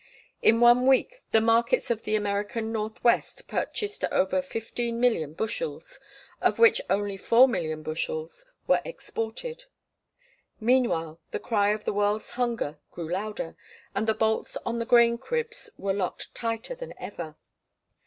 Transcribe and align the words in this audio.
In 0.41 0.59
one 0.59 0.87
week 0.87 1.21
the 1.29 1.39
markets 1.39 1.91
of 1.91 2.01
the 2.01 2.15
American 2.15 2.71
North 2.71 3.03
west 3.03 3.47
purchased 3.47 4.03
over 4.05 4.41
15,000,000 4.41 5.37
bushels, 5.37 5.99
of 6.41 6.57
which 6.57 6.81
only 6.89 7.19
4,000,000 7.19 7.83
bushels 7.83 8.43
were 8.65 8.81
exported. 8.83 9.65
Meanwhile 10.59 11.19
the 11.29 11.37
cry 11.37 11.69
of 11.69 11.83
the 11.85 11.93
world's 11.93 12.31
hunger 12.31 12.79
grew 12.91 13.11
louder, 13.11 13.55
and 13.93 14.07
the 14.07 14.15
bolts 14.15 14.57
on 14.65 14.79
the 14.79 14.87
grain 14.87 15.19
cribs 15.19 15.69
were 15.77 15.93
locked 15.93 16.33
tighter 16.33 16.73
than 16.73 16.95
ever. 16.97 17.35